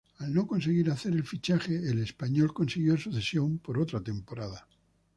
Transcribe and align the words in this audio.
Al 0.17 0.33
no 0.33 0.47
conseguir 0.47 0.89
hacer 0.89 1.13
el 1.13 1.23
fichaje 1.27 1.75
el 1.75 1.99
Espanyol 1.99 2.51
consiguió 2.55 2.97
su 2.97 3.13
cesión 3.13 3.59
por 3.59 3.77
otra 3.77 4.01
temporada. 4.01 4.67